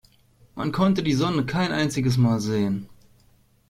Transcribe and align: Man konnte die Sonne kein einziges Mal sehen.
Man 0.55 0.71
konnte 0.71 1.03
die 1.03 1.13
Sonne 1.13 1.45
kein 1.45 1.71
einziges 1.71 2.17
Mal 2.17 2.39
sehen. 2.39 2.89